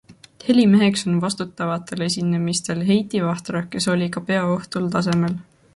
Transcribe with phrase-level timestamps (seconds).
[0.45, 5.41] Helimeheks on vastutavatel esinemistel Heiti Vahtra, kes oli ka peoõhtul tasemel.